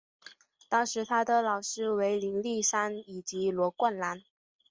[0.67, 4.23] 当时他的老师为林立三以及罗冠兰。